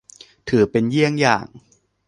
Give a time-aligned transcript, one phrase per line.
[0.49, 1.47] ถือเป็นเยี่ยงอย่าง